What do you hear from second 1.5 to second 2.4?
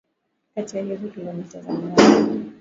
za Mraba